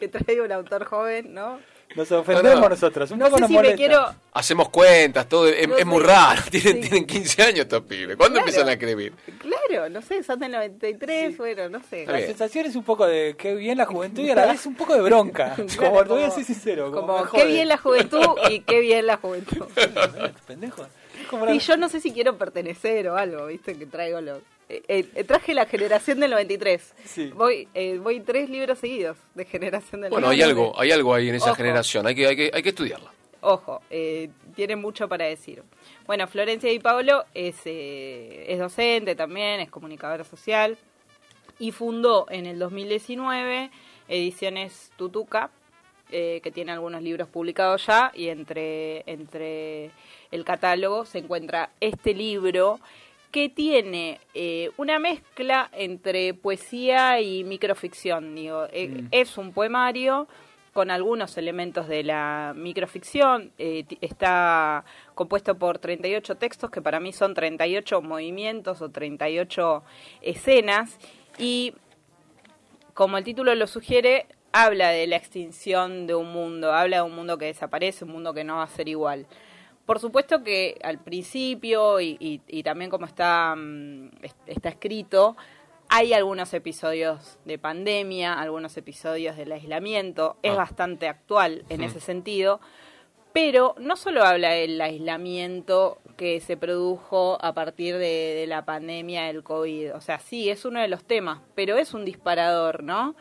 que 0.00 0.08
traigo 0.08 0.44
un 0.44 0.52
autor 0.52 0.84
joven, 0.84 1.34
¿no? 1.34 1.58
Nos 1.94 2.10
ofendemos 2.12 2.54
No, 2.54 2.60
no. 2.60 2.68
nosotros. 2.70 3.10
Un 3.10 3.18
No 3.18 3.26
poco 3.26 3.36
sé 3.36 3.40
nos 3.42 3.50
si 3.50 3.58
me 3.58 3.74
quiero... 3.74 4.14
Hacemos 4.32 4.68
cuentas, 4.70 5.28
todo, 5.28 5.46
es, 5.48 5.68
No 5.68 5.76
es 5.76 5.84
muy 5.86 6.02
raro. 6.02 6.40
Tienen, 6.50 6.74
Sí. 6.82 6.88
tienen 6.88 7.06
15 7.06 7.42
años 7.42 7.58
estos 7.60 7.82
pibes. 7.82 8.16
¿Cuándo 8.16 8.34
Claro. 8.36 8.48
empiezan 8.48 8.68
a 8.68 8.72
escribir? 8.72 9.12
Claro, 9.38 9.88
no 9.90 10.00
sé, 10.02 10.22
son 10.22 10.38
del 10.38 10.52
93, 10.52 11.36
bueno, 11.36 11.68
no 11.68 11.80
sé. 11.88 12.06
La 12.06 12.14
bien. 12.14 12.28
sensación 12.28 12.66
es 12.66 12.76
un 12.76 12.84
poco 12.84 13.06
de 13.06 13.34
qué 13.36 13.54
bien 13.54 13.76
la 13.78 13.84
juventud 13.86 14.22
y 14.22 14.30
a 14.30 14.34
la 14.34 14.46
vez 14.46 14.64
un 14.66 14.74
poco 14.74 14.94
de 14.94 15.02
bronca. 15.02 15.54
Claro, 15.54 15.66
como, 15.76 16.02
te 16.02 16.08
voy 16.08 16.22
a 16.22 16.28
como- 16.28 16.34
ser 16.34 16.44
sincero. 16.44 16.90
Como, 16.92 17.16
Como, 17.18 17.30
qué 17.30 17.44
bien 17.46 17.68
la 17.68 17.76
juventud 17.76 18.26
y 18.50 18.60
qué 18.60 18.80
bien 18.80 19.06
la 19.06 19.16
juventud. 19.18 19.66
Pendejo. 20.46 20.86
Es 21.20 21.26
como 21.28 21.46
la- 21.46 21.54
Y 21.54 21.58
yo 21.58 21.76
no 21.76 21.88
sé 21.88 22.00
si 22.00 22.12
quiero 22.12 22.36
pertenecer 22.38 23.08
o 23.08 23.16
algo, 23.16 23.46
¿viste? 23.46 23.76
Que 23.76 23.86
traigo 23.86 24.20
los... 24.20 24.38
eh, 24.88 25.06
eh, 25.14 25.24
traje 25.24 25.54
la 25.54 25.66
generación 25.66 26.20
del 26.20 26.30
93. 26.30 26.94
Sí. 27.04 27.30
Voy, 27.34 27.68
eh, 27.74 27.98
voy 27.98 28.20
tres 28.20 28.48
libros 28.48 28.78
seguidos 28.78 29.16
de 29.34 29.44
generación 29.44 30.00
del 30.00 30.10
Bueno, 30.10 30.28
hay 30.28 30.38
93. 30.38 30.48
algo, 30.50 30.80
hay 30.80 30.90
algo 30.90 31.14
ahí 31.14 31.28
en 31.28 31.34
esa 31.34 31.46
Ojo. 31.46 31.56
generación, 31.56 32.06
hay 32.06 32.14
que, 32.14 32.26
hay 32.26 32.36
que, 32.36 32.50
hay 32.52 32.62
que 32.62 32.68
estudiarla. 32.70 33.12
Ojo, 33.42 33.82
eh, 33.90 34.30
tiene 34.54 34.76
mucho 34.76 35.08
para 35.08 35.24
decir. 35.24 35.64
Bueno, 36.06 36.28
Florencia 36.28 36.70
Di 36.70 36.78
Paolo 36.78 37.24
es, 37.34 37.56
eh, 37.64 38.44
es 38.46 38.58
docente 38.60 39.16
también, 39.16 39.58
es 39.58 39.68
comunicadora 39.68 40.22
social 40.22 40.78
y 41.58 41.72
fundó 41.72 42.26
en 42.30 42.46
el 42.46 42.60
2019 42.60 43.70
Ediciones 44.06 44.92
Tutuca, 44.96 45.50
eh, 46.12 46.40
que 46.42 46.52
tiene 46.52 46.70
algunos 46.70 47.02
libros 47.02 47.28
publicados 47.28 47.84
ya 47.86 48.12
y 48.14 48.28
entre, 48.28 49.02
entre 49.10 49.90
el 50.30 50.44
catálogo 50.44 51.04
se 51.04 51.18
encuentra 51.18 51.70
este 51.80 52.14
libro 52.14 52.78
que 53.32 53.48
tiene 53.48 54.20
eh, 54.34 54.70
una 54.76 54.98
mezcla 54.98 55.68
entre 55.72 56.34
poesía 56.34 57.20
y 57.20 57.44
microficción. 57.44 58.34
Digo, 58.34 58.66
eh, 58.72 58.88
Mm. 58.88 59.08
es 59.10 59.38
un 59.38 59.52
poemario 59.52 60.28
con 60.74 60.90
algunos 60.90 61.36
elementos 61.38 61.88
de 61.88 62.02
la 62.04 62.52
microficción. 62.56 63.50
eh, 63.58 63.84
está 64.00 64.84
compuesto 65.14 65.56
por 65.58 65.78
38 65.78 66.36
textos, 66.36 66.70
que 66.70 66.80
para 66.82 67.00
mí 67.00 67.12
son 67.12 67.34
38 67.34 68.00
movimientos 68.02 68.80
o 68.82 68.90
38 68.90 69.82
escenas. 70.22 70.98
Y 71.38 71.74
como 72.94 73.16
el 73.18 73.24
título 73.24 73.54
lo 73.54 73.66
sugiere, 73.66 74.26
habla 74.52 74.90
de 74.90 75.06
la 75.06 75.16
extinción 75.16 76.06
de 76.06 76.14
un 76.14 76.30
mundo, 76.32 76.72
habla 76.72 76.98
de 76.98 77.02
un 77.02 77.14
mundo 77.14 77.38
que 77.38 77.46
desaparece, 77.46 78.04
un 78.04 78.12
mundo 78.12 78.34
que 78.34 78.44
no 78.44 78.56
va 78.56 78.64
a 78.64 78.68
ser 78.68 78.88
igual. 78.88 79.26
Por 79.86 79.98
supuesto 79.98 80.42
que 80.44 80.78
al 80.82 80.98
principio 80.98 82.00
y, 82.00 82.16
y- 82.20 82.40
y 82.48 82.62
también 82.62 82.90
como 82.90 83.06
está, 83.06 83.54
mm, 83.56 84.10
es- 84.22 84.36
está 84.46 84.68
escrito, 84.68 85.36
hay 85.88 86.12
algunos 86.14 86.54
episodios 86.54 87.38
de 87.44 87.58
pandemia, 87.58 88.34
algunos 88.34 88.76
episodios 88.76 89.36
del 89.36 89.52
aislamiento, 89.52 90.36
es 90.42 90.52
Ah. 90.52 90.56
bastante 90.56 91.08
actual 91.08 91.64
en 91.68 91.82
ese 91.82 92.00
sentido, 92.00 92.60
pero 93.34 93.74
no 93.78 93.96
solo 93.96 94.22
habla 94.24 94.50
del 94.50 94.80
aislamiento 94.80 95.98
que 96.16 96.40
se 96.40 96.56
produjo 96.56 97.36
a 97.42 97.52
partir 97.52 97.94
de, 97.96 98.34
de 98.36 98.46
la 98.46 98.64
pandemia 98.64 99.24
del 99.24 99.42
COVID, 99.42 99.94
o 99.94 100.00
sea, 100.00 100.18
sí, 100.18 100.48
es 100.48 100.64
uno 100.64 100.80
de 100.80 100.88
los 100.88 101.04
temas, 101.04 101.40
pero 101.54 101.76
es 101.76 101.92
un 101.92 102.04
disparador, 102.04 102.82
¿no? 102.82 103.14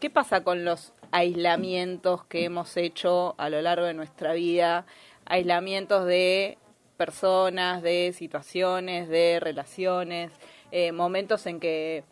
¿Qué 0.00 0.10
pasa 0.10 0.42
con 0.44 0.64
los 0.64 0.92
aislamientos 1.10 2.24
que 2.24 2.44
hemos 2.44 2.76
hecho 2.76 3.34
a 3.38 3.48
lo 3.50 3.60
largo 3.62 3.86
de 3.86 3.94
nuestra 3.94 4.32
vida 4.32 4.86
aislamientos 5.28 6.06
de 6.06 6.58
personas, 6.96 7.82
de 7.82 8.12
situaciones, 8.12 9.08
de 9.08 9.38
relaciones, 9.40 10.32
eh, 10.72 10.92
momentos 10.92 11.46
en 11.46 11.60
que 11.60 12.04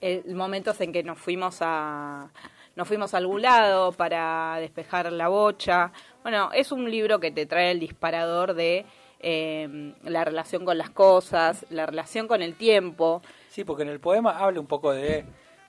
eh, 0.00 0.22
momentos 0.32 0.80
en 0.80 0.92
que 0.92 1.02
nos 1.02 1.18
fuimos 1.18 1.58
a 1.60 2.30
nos 2.74 2.88
fuimos 2.88 3.12
a 3.12 3.18
algún 3.18 3.42
lado 3.42 3.92
para 3.92 4.56
despejar 4.58 5.12
la 5.12 5.28
bocha. 5.28 5.92
Bueno, 6.22 6.50
es 6.54 6.72
un 6.72 6.90
libro 6.90 7.20
que 7.20 7.30
te 7.30 7.44
trae 7.44 7.72
el 7.72 7.80
disparador 7.80 8.54
de 8.54 8.86
eh, 9.20 9.94
la 10.04 10.24
relación 10.24 10.64
con 10.64 10.78
las 10.78 10.88
cosas, 10.88 11.66
la 11.68 11.84
relación 11.84 12.26
con 12.28 12.40
el 12.40 12.54
tiempo. 12.54 13.20
Sí, 13.50 13.64
porque 13.64 13.82
en 13.82 13.90
el 13.90 14.00
poema 14.00 14.38
habla 14.38 14.58
un 14.58 14.66
poco 14.66 14.92
de, 14.92 15.26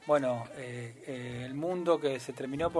bueno, 0.07 0.45
el 0.55 1.53
mundo 1.53 1.99
que 1.99 2.21
se 2.21 2.31
terminó, 2.31 2.71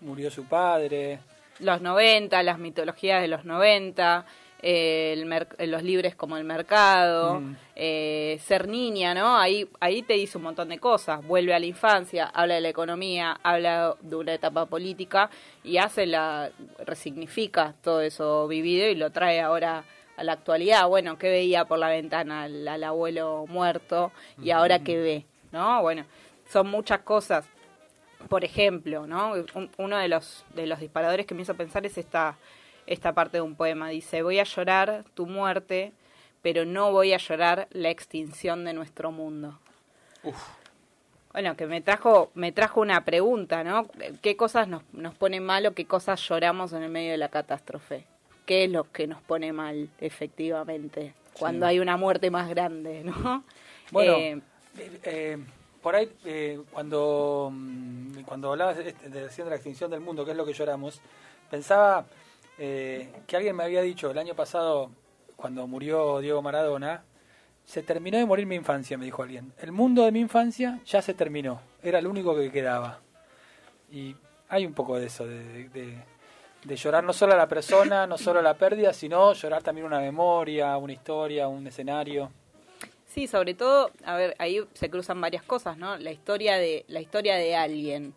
murió 0.00 0.30
su 0.30 0.44
padre. 0.46 1.18
Los 1.60 1.80
90, 1.80 2.42
las 2.42 2.58
mitologías 2.58 3.20
de 3.22 3.28
los 3.28 3.44
90, 3.44 4.26
el 4.66 5.28
los 5.70 5.82
libres 5.82 6.14
como 6.14 6.36
el 6.38 6.44
mercado, 6.44 7.40
Mm. 7.40 7.56
eh, 7.76 8.38
ser 8.42 8.66
niña, 8.66 9.12
¿no? 9.14 9.36
Ahí, 9.38 9.68
ahí 9.78 10.02
te 10.02 10.14
dice 10.14 10.38
un 10.38 10.44
montón 10.44 10.70
de 10.70 10.78
cosas. 10.78 11.24
Vuelve 11.26 11.52
a 11.54 11.58
la 11.58 11.66
infancia, 11.66 12.26
habla 12.32 12.54
de 12.54 12.60
la 12.62 12.70
economía, 12.70 13.38
habla 13.42 13.94
de 14.00 14.16
una 14.16 14.32
etapa 14.34 14.64
política 14.66 15.28
y 15.62 15.76
hace 15.76 16.06
la, 16.06 16.50
resignifica 16.86 17.74
todo 17.82 18.00
eso 18.00 18.48
vivido 18.48 18.88
y 18.88 18.94
lo 18.94 19.10
trae 19.10 19.40
ahora 19.42 19.84
a 20.16 20.24
la 20.24 20.32
actualidad. 20.32 20.88
Bueno, 20.88 21.18
¿qué 21.18 21.28
veía 21.28 21.66
por 21.66 21.78
la 21.78 21.88
ventana 21.88 22.44
al, 22.44 22.66
al 22.66 22.84
abuelo 22.84 23.44
muerto 23.48 24.12
y 24.42 24.50
ahora 24.50 24.78
qué 24.78 24.96
ve? 24.96 25.26
¿No? 25.52 25.82
Bueno, 25.82 26.04
son 26.50 26.68
muchas 26.68 27.00
cosas. 27.00 27.44
Por 28.28 28.44
ejemplo, 28.44 29.06
¿no? 29.06 29.32
Un- 29.54 29.70
uno 29.78 29.96
de 29.98 30.08
los, 30.08 30.44
de 30.54 30.66
los 30.66 30.80
disparadores 30.80 31.26
que 31.26 31.34
me 31.34 31.42
hizo 31.42 31.54
pensar 31.54 31.84
es 31.86 31.98
esta, 31.98 32.36
esta 32.86 33.12
parte 33.12 33.36
de 33.38 33.42
un 33.42 33.54
poema. 33.54 33.88
Dice, 33.88 34.22
voy 34.22 34.38
a 34.38 34.44
llorar 34.44 35.04
tu 35.14 35.26
muerte, 35.26 35.92
pero 36.42 36.64
no 36.64 36.92
voy 36.92 37.12
a 37.12 37.18
llorar 37.18 37.68
la 37.70 37.90
extinción 37.90 38.64
de 38.64 38.72
nuestro 38.72 39.12
mundo. 39.12 39.58
Bueno, 41.32 41.56
que 41.56 41.66
me 41.66 41.80
trajo, 41.80 42.30
me 42.34 42.52
trajo 42.52 42.80
una 42.80 43.04
pregunta, 43.04 43.64
¿no? 43.64 43.88
¿Qué 44.22 44.36
cosas 44.36 44.68
nos, 44.68 44.82
nos 44.92 45.14
pone 45.14 45.40
mal 45.40 45.66
o 45.66 45.72
qué 45.74 45.84
cosas 45.84 46.20
lloramos 46.28 46.72
en 46.72 46.82
el 46.84 46.90
medio 46.90 47.10
de 47.12 47.18
la 47.18 47.28
catástrofe? 47.28 48.04
¿Qué 48.46 48.64
es 48.64 48.70
lo 48.70 48.90
que 48.92 49.06
nos 49.06 49.20
pone 49.22 49.52
mal, 49.52 49.88
efectivamente, 50.00 51.14
cuando 51.38 51.66
Sí. 51.66 51.70
hay 51.70 51.80
una 51.80 51.96
muerte 51.96 52.30
más 52.30 52.48
grande, 52.48 53.02
¿no? 53.04 53.42
Bueno, 53.90 54.14
Eh, 54.14 54.40
eh, 54.78 55.00
eh, 55.04 55.38
por 55.84 55.94
ahí, 55.94 56.10
eh, 56.24 56.60
cuando, 56.72 57.50
mm, 57.52 58.22
cuando 58.24 58.50
hablabas 58.50 58.78
de, 58.78 58.92
de, 58.94 59.28
de 59.28 59.44
la 59.50 59.54
extinción 59.54 59.90
del 59.90 60.00
mundo, 60.00 60.24
que 60.24 60.30
es 60.30 60.36
lo 60.36 60.46
que 60.46 60.54
lloramos, 60.54 61.00
pensaba 61.50 62.06
eh, 62.58 63.12
que 63.26 63.36
alguien 63.36 63.54
me 63.54 63.64
había 63.64 63.82
dicho 63.82 64.10
el 64.10 64.16
año 64.18 64.34
pasado, 64.34 64.90
cuando 65.36 65.66
murió 65.66 66.20
Diego 66.20 66.40
Maradona, 66.40 67.04
se 67.66 67.82
terminó 67.82 68.16
de 68.16 68.24
morir 68.24 68.46
mi 68.46 68.54
infancia, 68.56 68.96
me 68.96 69.04
dijo 69.04 69.22
alguien. 69.22 69.52
El 69.58 69.72
mundo 69.72 70.04
de 70.04 70.12
mi 70.12 70.20
infancia 70.20 70.80
ya 70.86 71.02
se 71.02 71.12
terminó, 71.12 71.60
era 71.82 72.00
lo 72.00 72.08
único 72.10 72.34
que 72.34 72.50
quedaba. 72.50 73.00
Y 73.92 74.16
hay 74.48 74.64
un 74.66 74.72
poco 74.72 74.98
de 74.98 75.06
eso, 75.06 75.26
de, 75.26 75.68
de- 75.68 75.98
de 76.64 76.76
llorar 76.76 77.04
no 77.04 77.12
solo 77.12 77.34
a 77.34 77.36
la 77.36 77.46
persona, 77.46 78.06
no 78.06 78.16
solo 78.16 78.38
a 78.38 78.42
la 78.42 78.54
pérdida, 78.54 78.94
sino 78.94 79.34
llorar 79.34 79.62
también 79.62 79.86
una 79.86 80.00
memoria, 80.00 80.74
una 80.78 80.94
historia, 80.94 81.46
un 81.46 81.66
escenario. 81.66 82.30
Sí, 83.14 83.28
sobre 83.28 83.54
todo, 83.54 83.92
a 84.04 84.16
ver, 84.16 84.34
ahí 84.38 84.60
se 84.74 84.90
cruzan 84.90 85.20
varias 85.20 85.44
cosas, 85.44 85.78
¿no? 85.78 85.96
La 85.98 86.10
historia 86.10 86.56
de 86.56 86.84
la 86.88 87.00
historia 87.00 87.36
de 87.36 87.54
alguien, 87.54 88.12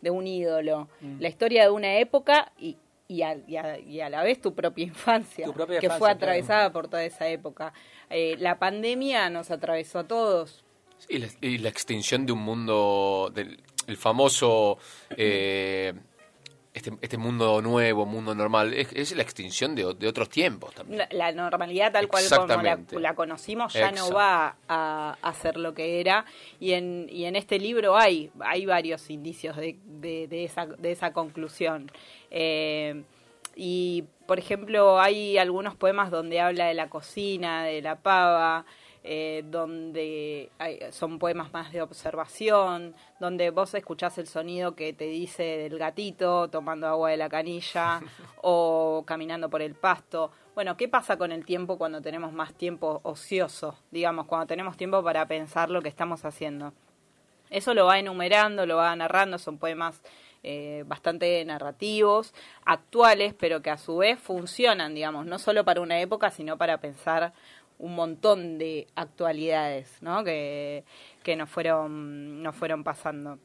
de 0.00 0.10
un 0.10 0.26
ídolo, 0.26 0.88
Mm. 1.02 1.20
la 1.20 1.28
historia 1.28 1.64
de 1.64 1.70
una 1.70 1.98
época 1.98 2.50
y, 2.58 2.76
y, 3.08 3.22
a, 3.22 3.36
y 3.46 3.56
a- 3.56 3.78
y 3.78 4.00
a 4.00 4.08
la 4.08 4.22
vez 4.22 4.40
tu 4.40 4.54
propia 4.54 4.84
infancia, 4.84 5.44
Tu 5.44 5.52
propia 5.52 5.80
que 5.80 5.86
infancia, 5.86 5.98
fue 5.98 6.08
claro. 6.08 6.16
atravesada 6.18 6.72
por 6.72 6.88
toda 6.88 7.04
esa 7.04 7.28
época. 7.28 7.74
Eh, 8.08 8.36
la 8.38 8.58
pandemia 8.58 9.28
nos 9.28 9.50
atravesó 9.50 9.98
a 9.98 10.04
todos. 10.08 10.64
Y 11.08 11.18
la, 11.18 11.28
y 11.42 11.58
la 11.58 11.68
extinción 11.68 12.24
de 12.24 12.32
un 12.32 12.40
mundo, 12.40 13.30
del 13.34 13.60
el 13.86 13.96
famoso, 13.96 14.78
eh, 15.16 15.92
este, 16.78 16.92
este 17.00 17.18
mundo 17.18 17.60
nuevo, 17.62 18.06
mundo 18.06 18.34
normal, 18.34 18.74
es, 18.74 18.92
es 18.92 19.14
la 19.14 19.22
extinción 19.22 19.74
de, 19.74 19.94
de 19.94 20.08
otros 20.08 20.28
tiempos 20.28 20.74
también. 20.74 20.98
La, 21.10 21.30
la 21.30 21.32
normalidad 21.32 21.92
tal 21.92 22.08
cual 22.08 22.24
como 22.28 23.00
la, 23.00 23.14
conocimos 23.14 23.74
ya 23.74 23.92
no 23.92 24.10
va 24.10 24.56
a, 24.68 25.16
a 25.20 25.34
ser 25.34 25.56
lo 25.56 25.74
que 25.74 26.00
era 26.00 26.24
y 26.58 26.72
en, 26.72 27.06
y 27.10 27.24
en 27.24 27.36
este 27.36 27.58
libro 27.58 27.96
hay 27.96 28.30
hay 28.40 28.66
varios 28.66 29.10
indicios 29.10 29.56
de, 29.56 29.76
de, 29.84 30.26
de 30.28 30.44
esa, 30.44 30.66
de 30.66 30.92
esa 30.92 31.12
conclusión. 31.12 31.90
Eh, 32.30 33.02
y, 33.60 34.04
por 34.26 34.38
ejemplo, 34.38 35.00
hay 35.00 35.36
algunos 35.36 35.74
poemas 35.74 36.12
donde 36.12 36.40
habla 36.40 36.66
de 36.66 36.74
la 36.74 36.88
cocina, 36.88 37.64
de 37.64 37.82
la 37.82 37.96
pava, 37.96 38.64
eh, 39.10 39.42
donde 39.46 40.50
hay- 40.58 40.80
son 40.90 41.18
poemas 41.18 41.50
más 41.50 41.72
de 41.72 41.80
observación, 41.80 42.94
donde 43.20 43.48
vos 43.48 43.72
escuchás 43.72 44.18
el 44.18 44.26
sonido 44.26 44.74
que 44.74 44.92
te 44.92 45.06
dice 45.06 45.42
del 45.42 45.78
gatito 45.78 46.48
tomando 46.48 46.86
agua 46.86 47.08
de 47.10 47.16
la 47.16 47.30
canilla 47.30 48.00
o 48.42 49.04
caminando 49.06 49.48
por 49.48 49.62
el 49.62 49.74
pasto. 49.74 50.30
Bueno, 50.54 50.76
¿qué 50.76 50.88
pasa 50.88 51.16
con 51.16 51.32
el 51.32 51.46
tiempo 51.46 51.78
cuando 51.78 52.02
tenemos 52.02 52.34
más 52.34 52.52
tiempo 52.52 53.00
ocioso? 53.02 53.78
Digamos, 53.90 54.26
cuando 54.26 54.46
tenemos 54.46 54.76
tiempo 54.76 55.02
para 55.02 55.26
pensar 55.26 55.70
lo 55.70 55.80
que 55.80 55.88
estamos 55.88 56.26
haciendo. 56.26 56.74
Eso 57.48 57.72
lo 57.72 57.86
va 57.86 57.98
enumerando, 57.98 58.66
lo 58.66 58.76
va 58.76 58.94
narrando, 58.94 59.38
son 59.38 59.56
poemas 59.56 60.02
eh, 60.42 60.84
bastante 60.86 61.42
narrativos, 61.46 62.34
actuales, 62.64 63.34
pero 63.34 63.60
que 63.62 63.70
a 63.70 63.78
su 63.78 63.96
vez 63.96 64.20
funcionan, 64.20 64.94
digamos, 64.94 65.26
no 65.26 65.38
solo 65.38 65.64
para 65.64 65.80
una 65.80 65.98
época, 66.00 66.30
sino 66.30 66.58
para 66.58 66.78
pensar 66.78 67.32
un 67.78 67.94
montón 67.94 68.58
de 68.58 68.86
actualidades 68.94 69.98
¿no? 70.00 70.24
que, 70.24 70.84
que 71.22 71.36
nos, 71.36 71.48
fueron, 71.48 72.42
nos 72.42 72.54
fueron 72.54 72.84
pasando. 72.84 73.38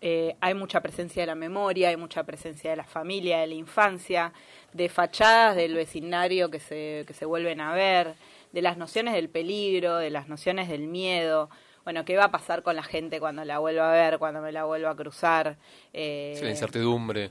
Eh, 0.00 0.36
hay 0.40 0.52
mucha 0.52 0.82
presencia 0.82 1.22
de 1.22 1.26
la 1.26 1.34
memoria, 1.34 1.88
hay 1.88 1.96
mucha 1.96 2.24
presencia 2.24 2.70
de 2.70 2.76
la 2.76 2.84
familia, 2.84 3.38
de 3.38 3.46
la 3.46 3.54
infancia, 3.54 4.32
de 4.74 4.88
fachadas 4.90 5.56
del 5.56 5.74
vecindario 5.74 6.50
que 6.50 6.60
se, 6.60 7.04
que 7.06 7.14
se 7.14 7.24
vuelven 7.24 7.62
a 7.62 7.72
ver, 7.72 8.14
de 8.52 8.60
las 8.60 8.76
nociones 8.76 9.14
del 9.14 9.30
peligro, 9.30 9.96
de 9.96 10.10
las 10.10 10.28
nociones 10.28 10.68
del 10.68 10.88
miedo. 10.88 11.48
Bueno, 11.84 12.04
¿qué 12.04 12.16
va 12.16 12.24
a 12.24 12.30
pasar 12.30 12.62
con 12.62 12.76
la 12.76 12.82
gente 12.82 13.18
cuando 13.18 13.44
la 13.44 13.58
vuelva 13.60 13.90
a 13.90 13.92
ver, 13.94 14.18
cuando 14.18 14.42
me 14.42 14.52
la 14.52 14.64
vuelva 14.64 14.90
a 14.90 14.94
cruzar? 14.94 15.56
Eh, 15.92 16.34
Sí, 16.36 16.44
la 16.44 16.50
incertidumbre. 16.50 17.30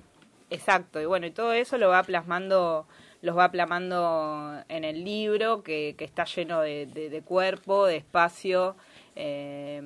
Exacto, 0.50 1.00
y 1.00 1.06
bueno, 1.06 1.28
y 1.28 1.32
todo 1.32 1.54
eso 1.54 1.78
lo 1.78 1.90
va 1.90 2.04
plasmando, 2.04 2.88
los 3.24 3.38
va 3.38 3.50
plasmando 3.50 4.62
en 4.68 4.84
el 4.84 5.06
libro, 5.06 5.64
que, 5.64 5.96
que 5.98 6.04
está 6.04 6.26
lleno 6.26 6.60
de, 6.60 6.86
de- 6.86 7.22
cuerpo, 7.22 7.86
de 7.86 7.96
espacio, 7.96 8.76
eh, 9.16 9.82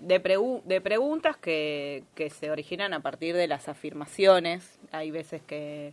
de, 0.00 0.22
pregu- 0.22 0.60
de 0.64 0.80
preguntas 0.80 1.36
que, 1.36 2.02
que 2.16 2.30
se 2.30 2.50
originan 2.50 2.92
a 2.92 2.98
partir 2.98 3.36
de 3.36 3.46
las 3.46 3.68
afirmaciones. 3.68 4.80
Hay 4.90 5.12
veces 5.12 5.40
que, 5.40 5.92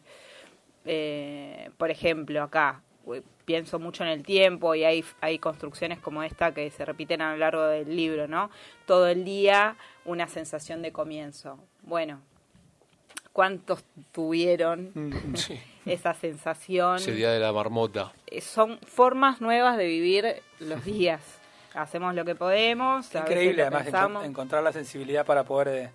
eh, 0.86 1.70
por 1.77 1.92
ejemplo, 1.92 2.42
acá 2.42 2.82
pienso 3.46 3.77
mucho 3.77 4.04
en 4.04 4.10
el 4.10 4.24
tiempo 4.24 4.74
y 4.74 4.84
hay, 4.84 5.06
hay 5.22 5.38
construcciones 5.38 6.00
como 6.00 6.24
esta 6.24 6.51
que 6.54 6.72
se 6.72 6.84
repiten 6.84 7.22
a 7.22 7.32
lo 7.32 7.38
largo 7.38 7.62
del 7.68 7.96
libro, 7.96 8.27
¿no? 8.27 8.50
Todo 8.88 9.08
el 9.08 9.24
día 9.24 9.77
una 10.04 10.27
sensación 10.27 10.82
de 10.82 10.92
comienzo. 10.92 11.60
Bueno, 11.84 12.22
¿cuántos 13.38 13.84
tuvieron 14.12 14.91
Sí. 15.36 15.60
esa 15.86 16.15
sensación? 16.15 16.96
Ese 16.96 17.12
día 17.12 17.29
de 17.32 17.39
la 17.39 17.51
marmota. 17.53 18.12
Eh, 18.25 18.41
Son 18.41 18.79
formas 18.79 19.41
nuevas 19.41 19.77
de 19.77 19.86
vivir 19.86 20.41
los 20.60 20.84
días. 20.84 21.22
Hacemos 21.75 22.15
lo 22.15 22.25
que 22.25 22.34
podemos. 22.34 23.13
Increíble, 23.13 23.62
además, 23.62 23.84
pensamos. 23.84 24.24
encon- 24.24 24.29
encontrar 24.29 24.63
la 24.63 24.72
sensibilidad 24.74 25.24
para 25.24 25.44
poder 25.44 25.67
eh, 25.67 25.89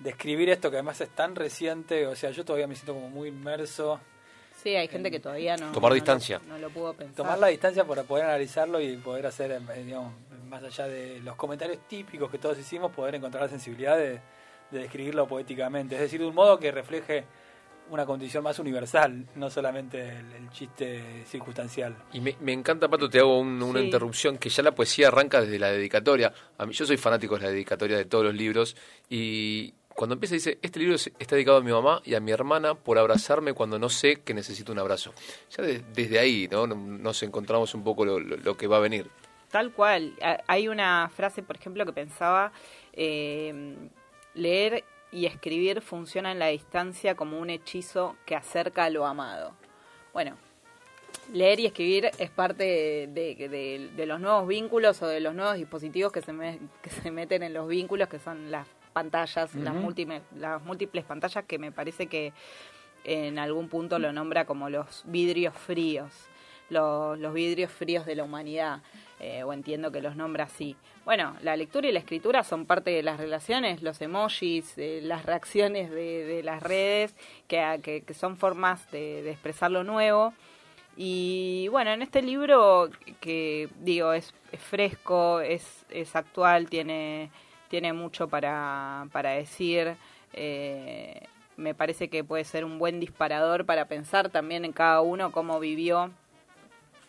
describir 0.00 0.50
esto 0.50 0.70
que 0.72 0.78
además 0.78 1.00
es 1.00 1.10
tan 1.10 1.36
reciente. 1.36 2.08
O 2.08 2.16
sea, 2.16 2.30
yo 2.32 2.44
todavía 2.44 2.66
me 2.66 2.74
siento 2.74 2.94
como 2.94 3.08
muy 3.10 3.28
inmerso. 3.28 4.00
Sí, 4.60 4.74
hay 4.74 4.88
gente 4.88 5.08
que 5.12 5.20
todavía 5.20 5.56
no. 5.56 5.70
Tomar 5.70 5.90
no 5.92 5.94
distancia. 5.94 6.40
No, 6.48 6.58
lo 6.58 6.68
pudo 6.70 6.94
pensar. 6.94 7.14
Tomar 7.14 7.38
la 7.38 7.46
distancia 7.46 7.84
para 7.84 8.02
poder 8.02 8.24
analizarlo 8.24 8.80
y 8.80 8.96
poder 8.96 9.26
hacer, 9.26 9.52
eh, 9.52 9.84
digamos, 9.84 10.14
más 10.48 10.64
allá 10.64 10.88
de 10.88 11.20
los 11.20 11.36
comentarios 11.36 11.78
típicos 11.86 12.28
que 12.28 12.38
todos 12.38 12.58
hicimos, 12.58 12.90
poder 12.90 13.14
encontrar 13.14 13.44
la 13.44 13.48
sensibilidad 13.48 13.96
de, 13.96 14.18
de 14.72 14.80
describirlo 14.80 15.26
poéticamente. 15.28 15.94
Es 15.94 16.00
decir, 16.00 16.20
de 16.20 16.26
un 16.26 16.34
modo 16.34 16.58
que 16.58 16.72
refleje 16.72 17.24
una 17.90 18.06
condición 18.06 18.42
más 18.42 18.58
universal, 18.58 19.26
no 19.34 19.50
solamente 19.50 20.00
el, 20.08 20.32
el 20.32 20.50
chiste 20.50 21.24
circunstancial. 21.26 21.94
Y 22.12 22.20
me, 22.20 22.36
me 22.40 22.52
encanta, 22.52 22.88
Pato, 22.88 23.10
te 23.10 23.18
hago 23.18 23.38
un- 23.38 23.62
una 23.62 23.80
Sí. 23.80 23.84
interrupción, 23.86 24.38
que 24.38 24.48
ya 24.48 24.62
la 24.62 24.74
poesía 24.74 25.08
arranca 25.08 25.40
desde 25.42 25.58
la 25.58 25.70
dedicatoria. 25.70 26.32
A 26.58 26.64
mí, 26.64 26.72
yo 26.72 26.86
soy 26.86 26.96
fanático 26.96 27.36
de 27.36 27.42
la 27.42 27.50
dedicatoria 27.50 27.98
de 27.98 28.04
todos 28.06 28.24
los 28.24 28.34
libros, 28.34 28.76
y 29.10 29.74
cuando 29.94 30.14
empieza 30.14 30.34
dice, 30.36 30.58
este 30.62 30.78
libro 30.78 30.94
es- 30.94 31.12
está 31.18 31.34
dedicado 31.34 31.58
a 31.58 31.60
mi 31.60 31.70
mamá 31.70 32.00
y 32.04 32.14
a 32.14 32.20
mi 32.20 32.30
hermana 32.32 32.74
por 32.74 32.98
abrazarme 32.98 33.52
cuando 33.52 33.78
no 33.78 33.90
sé 33.90 34.22
que 34.24 34.32
necesito 34.32 34.72
un 34.72 34.78
abrazo. 34.78 35.12
Ya 35.54 35.62
de- 35.62 35.82
desde 35.92 36.18
ahí 36.18 36.48
¿no? 36.50 36.66
nos 36.66 37.22
encontramos 37.22 37.74
un 37.74 37.84
poco 37.84 38.06
lo, 38.06 38.18
lo- 38.18 38.38
lo 38.38 38.56
que 38.56 38.68
va 38.68 38.78
a 38.78 38.80
venir. 38.80 39.10
Tal 39.50 39.70
cual. 39.72 40.14
Ha- 40.22 40.38
Hay 40.46 40.66
una 40.68 41.10
frase, 41.14 41.42
por 41.42 41.56
ejemplo, 41.56 41.84
que 41.84 41.92
pensaba 41.92 42.52
eh, 42.94 43.76
leer 44.34 44.84
y 45.10 45.26
escribir 45.26 45.82
funciona 45.82 46.32
en 46.32 46.38
la 46.38 46.46
distancia 46.46 47.14
como 47.14 47.38
un 47.38 47.50
hechizo 47.50 48.16
que 48.24 48.34
acerca 48.34 48.84
a 48.84 48.90
lo 48.90 49.06
amado. 49.06 49.52
Bueno, 50.12 50.36
leer 51.32 51.60
y 51.60 51.66
escribir 51.66 52.10
es 52.18 52.30
parte 52.30 52.64
de, 52.64 53.90
de, 53.94 54.06
los 54.06 54.20
nuevos 54.20 54.48
vínculos 54.48 55.02
o 55.02 55.06
de 55.06 55.20
los 55.20 55.34
nuevos 55.34 55.56
dispositivos 55.56 56.12
que 56.12 56.22
se, 56.22 56.32
que 56.82 56.90
se 56.90 57.10
meten 57.10 57.42
en 57.42 57.54
los 57.54 57.68
vínculos, 57.68 58.08
que 58.08 58.18
son 58.18 58.50
las 58.50 58.66
pantallas, 58.92 59.54
las, 59.54 59.74
múltiples, 59.74 60.22
las 60.36 60.62
múltiples 60.62 61.04
pantallas 61.04 61.44
que 61.44 61.58
me 61.58 61.72
parece 61.72 62.06
que 62.06 62.32
en 63.04 63.38
algún 63.38 63.68
punto 63.68 63.98
lo 63.98 64.12
nombra 64.12 64.44
como 64.44 64.70
los 64.70 65.02
vidrios 65.06 65.54
fríos, 65.54 66.12
los, 66.72 67.32
vidrios 67.32 67.70
fríos 67.70 68.04
de 68.06 68.16
la 68.16 68.24
humanidad, 68.24 68.80
eh, 69.20 69.44
o 69.44 69.52
entiendo 69.52 69.92
que 69.92 70.00
los 70.00 70.16
nombra 70.16 70.44
así. 70.44 70.76
Bueno, 71.04 71.36
la 71.42 71.56
lectura 71.56 71.88
y 71.88 71.92
la 71.92 72.00
escritura 72.00 72.42
son 72.42 72.66
parte 72.66 72.90
de 72.90 73.02
las 73.02 73.18
relaciones, 73.18 73.82
los 73.82 74.00
emojis, 74.00 74.76
eh, 74.76 75.00
las 75.02 75.24
reacciones 75.24 75.90
de, 75.90 76.42
las 76.44 76.62
redes, 76.62 77.14
que, 77.46 78.02
que, 78.06 78.14
son 78.14 78.36
formas 78.36 78.90
de, 78.90 79.22
de 79.22 79.30
expresar 79.30 79.70
lo 79.70 79.84
nuevo. 79.84 80.32
Y 80.96 81.68
bueno, 81.68 81.90
en 81.92 82.02
este 82.02 82.22
libro 82.22 82.90
que 83.20 83.68
digo 83.80 84.12
es, 84.12 84.34
fresco, 84.58 85.40
es, 85.40 85.86
es 85.88 86.14
actual, 86.14 86.68
tiene, 86.68 87.30
tiene 87.68 87.92
mucho 87.92 88.28
para, 88.28 89.06
para 89.12 89.30
decir. 89.30 89.96
Eh, 90.34 91.22
me 91.56 91.74
parece 91.74 92.08
que 92.08 92.24
puede 92.24 92.44
ser 92.44 92.64
un 92.64 92.78
buen 92.78 93.00
disparador 93.00 93.64
para 93.64 93.86
pensar 93.86 94.30
también 94.30 94.64
en 94.64 94.72
cada 94.72 95.00
uno 95.00 95.32
cómo 95.32 95.60
vivió 95.60 96.10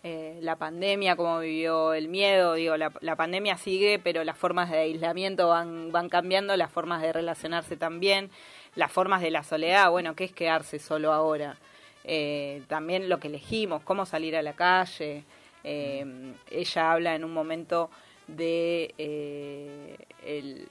eh, 0.04 0.38
la 0.42 0.58
pandemia, 0.58 1.16
cómo 1.16 1.40
vivió 1.40 1.94
el 1.94 2.10
miedo. 2.10 2.54
Digo, 2.54 2.78
la, 2.78 2.92
la, 3.02 3.16
pandemia 3.16 3.58
sigue, 3.58 4.00
pero 4.00 4.24
las 4.24 4.38
formas 4.38 4.70
de 4.70 4.80
aislamiento 4.80 5.48
van, 5.48 5.92
van 5.92 6.10
cambiando, 6.10 6.56
las 6.58 6.72
formas 6.72 7.02
de 7.02 7.14
relacionarse 7.14 7.78
también, 7.78 8.30
las 8.76 8.92
formas 8.92 9.22
de 9.22 9.32
la 9.32 9.44
soledad. 9.44 9.90
Bueno, 9.90 10.16
¿qué 10.16 10.26
es 10.26 10.34
quedarse 10.34 10.80
solo 10.80 11.14
ahora? 11.14 11.58
Eh, 12.04 12.64
también 12.68 13.08
lo 13.08 13.20
que 13.20 13.30
elegimos, 13.30 13.82
cómo 13.84 14.06
salir 14.06 14.36
a 14.36 14.42
la 14.42 14.54
calle. 14.54 15.24
Eh, 15.64 16.34
ella 16.52 16.92
habla 16.92 17.16
en 17.16 17.24
un 17.24 17.34
momento 17.34 17.90
de 18.28 18.94
eh, 18.98 19.98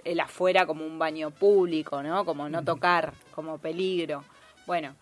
el, 0.05 0.21
afuera 0.21 0.67
como 0.67 0.85
un 0.85 0.99
baño 0.99 1.31
público, 1.31 2.03
¿no? 2.03 2.25
Como 2.25 2.49
no 2.49 2.63
tocar, 2.65 3.15
como 3.35 3.59
peligro. 3.59 4.25
Bueno, 4.67 4.95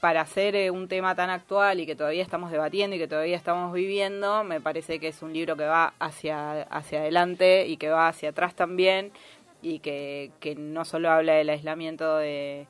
para 0.00 0.22
hacer 0.22 0.70
un 0.70 0.88
tema 0.88 1.14
tan 1.14 1.30
actual 1.30 1.80
y 1.80 1.86
que 1.86 1.96
todavía 1.96 2.22
estamos 2.22 2.50
debatiendo 2.50 2.96
y 2.96 2.98
que 2.98 3.08
todavía 3.08 3.36
estamos 3.36 3.72
viviendo, 3.72 4.44
me 4.44 4.60
parece 4.60 5.00
que 5.00 5.08
es 5.08 5.22
un 5.22 5.32
libro 5.32 5.56
que 5.56 5.64
va 5.64 5.94
hacia, 5.98 6.62
hacia 6.62 7.00
adelante 7.00 7.66
y 7.66 7.76
que 7.76 7.88
va 7.88 8.08
hacia 8.08 8.30
atrás 8.30 8.54
también 8.54 9.12
y 9.60 9.80
que, 9.80 10.30
que 10.40 10.54
no 10.54 10.84
solo 10.84 11.10
habla 11.10 11.34
del 11.34 11.50
aislamiento 11.50 12.16
de, 12.16 12.66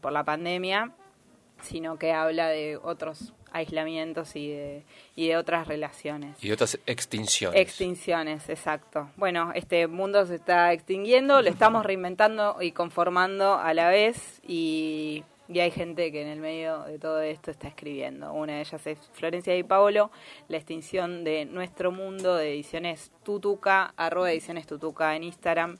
por 0.00 0.12
la 0.12 0.24
pandemia, 0.24 0.92
sino 1.62 1.98
que 1.98 2.12
habla 2.12 2.48
de 2.48 2.76
otros 2.76 3.32
aislamientos 3.50 4.36
y 4.36 4.50
de, 4.50 4.84
y 5.16 5.28
de 5.28 5.36
otras 5.38 5.66
relaciones. 5.66 6.42
Y 6.44 6.52
otras 6.52 6.78
extinciones. 6.86 7.58
Extinciones, 7.58 8.48
exacto. 8.50 9.10
Bueno, 9.16 9.52
este 9.54 9.86
mundo 9.86 10.26
se 10.26 10.34
está 10.34 10.72
extinguiendo, 10.72 11.40
lo 11.40 11.48
estamos 11.48 11.84
reinventando 11.84 12.58
y 12.60 12.72
conformando 12.72 13.54
a 13.54 13.72
la 13.72 13.88
vez 13.88 14.40
y, 14.46 15.24
y, 15.48 15.60
hay 15.60 15.70
gente 15.70 16.12
que 16.12 16.22
en 16.22 16.28
el 16.28 16.40
medio 16.40 16.82
de 16.84 16.98
todo 16.98 17.20
esto 17.20 17.50
está 17.50 17.68
escribiendo. 17.68 18.32
Una 18.32 18.54
de 18.54 18.60
ellas 18.60 18.86
es 18.86 18.98
Florencia 19.12 19.54
Di 19.54 19.62
Paolo, 19.62 20.10
La 20.48 20.56
extinción 20.56 21.24
de 21.24 21.44
nuestro 21.44 21.90
mundo 21.90 22.36
de 22.36 22.52
ediciones 22.52 23.10
Tutuca, 23.22 23.94
arroba 23.96 24.30
ediciones 24.30 24.66
Tutuca 24.66 25.16
en 25.16 25.24
Instagram 25.24 25.78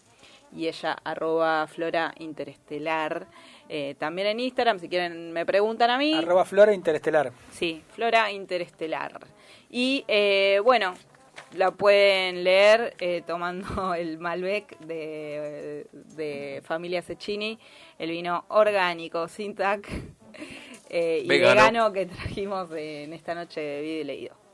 y 0.54 0.66
ella 0.66 0.96
arroba 1.04 1.66
Flora 1.66 2.14
Interestelar. 2.18 3.26
Eh, 3.68 3.94
también 3.98 4.28
en 4.28 4.40
Instagram, 4.40 4.78
si 4.78 4.88
quieren, 4.88 5.32
me 5.32 5.44
preguntan 5.44 5.90
a 5.90 5.98
mí. 5.98 6.14
Arroba 6.14 6.44
Flora 6.44 6.72
Interestelar. 6.72 7.32
Sí, 7.50 7.82
Flora 7.94 8.30
Interestelar. 8.32 9.20
Y 9.70 10.04
eh, 10.08 10.60
bueno, 10.64 10.94
la 11.54 11.70
pueden 11.70 12.44
leer 12.44 12.94
eh, 13.00 13.22
tomando 13.26 13.94
el 13.94 14.18
Malbec 14.18 14.78
de, 14.80 15.86
de 15.92 16.62
Familia 16.64 17.02
Cecchini, 17.02 17.58
el 17.98 18.10
vino 18.10 18.44
orgánico, 18.48 19.28
sin 19.28 19.54
tac 19.54 19.88
y 20.90 21.26
vegano. 21.26 21.92
que 21.92 22.06
trajimos 22.06 22.70
en 22.72 23.12
esta 23.12 23.34
noche 23.34 23.60
de 23.60 23.82
video 23.82 24.00
y 24.00 24.04
leído. 24.04 24.47